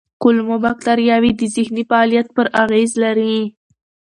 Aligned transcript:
کولمو 0.21 0.55
بکتریاوې 0.65 1.31
د 1.39 1.41
ذهني 1.55 1.83
فعالیت 1.89 2.27
پر 2.35 2.45
اغېز 2.63 2.91
لري. 3.03 3.37